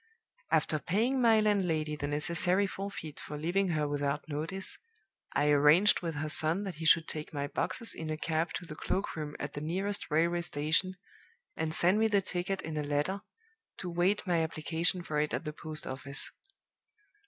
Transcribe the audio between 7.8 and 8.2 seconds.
in a